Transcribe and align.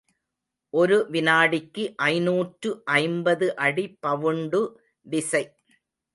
ஒரு 0.73 0.97
வினாடிக்கு 1.13 1.83
ஐநூற்று 2.07 2.71
ஐம்பது 2.95 3.49
அடி 3.67 3.85
பவுண்டு 3.99 4.63
விசை. 5.05 5.43